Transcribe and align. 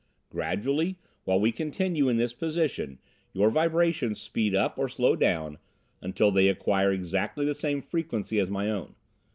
Gradually 0.31 0.97
while 1.25 1.39
we 1.39 1.51
continue 1.51 2.09
in 2.09 2.17
this 2.17 2.33
position 2.33 2.97
your 3.33 3.51
vibrations 3.51 4.19
speed 4.19 4.55
up 4.55 4.79
or 4.79 4.89
slow 4.89 5.15
down 5.15 5.59
until 6.01 6.31
they 6.31 6.47
acquire 6.47 6.91
exactly 6.91 7.45
the 7.45 7.53
same 7.53 7.83
frequency 7.83 8.39
as 8.39 8.49
my 8.49 8.67
own. 8.67 8.95